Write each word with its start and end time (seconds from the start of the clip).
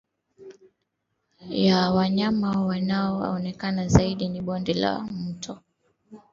ya 1.49 1.91
wanyama 1.91 2.65
wanaoonekana 2.65 3.87
zaidi 3.87 4.37
ya 4.37 4.41
bonde 4.43 4.73
la 4.73 4.99
mto 4.99 5.59